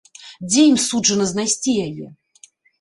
Дзе 0.49 0.63
ім 0.69 0.77
суджана 0.85 1.29
знайсці 1.35 1.79
яе? 1.87 2.07